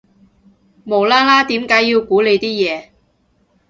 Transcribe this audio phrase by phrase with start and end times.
[0.83, 2.89] 無啦啦點解要估你啲嘢